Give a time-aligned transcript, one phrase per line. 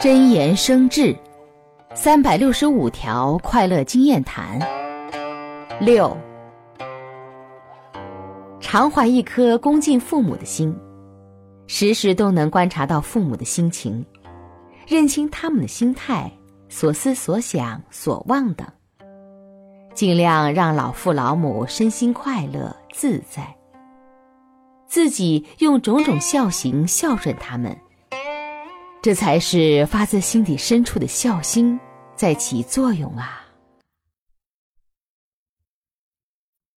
[0.00, 1.14] 真言生智，
[1.94, 4.58] 三百六十五条快乐经验谈。
[5.78, 6.16] 六，
[8.60, 10.74] 常怀一颗恭敬父母的心，
[11.66, 14.02] 时时都能观察到父母的心情，
[14.88, 16.32] 认清他们的心态、
[16.70, 18.66] 所思所想、所望等，
[19.92, 23.54] 尽量让老父老母身心快乐自在，
[24.86, 27.76] 自己用种种孝行孝顺他们。
[29.02, 31.80] 这才是发自心底深处的孝心
[32.14, 33.39] 在起作用啊！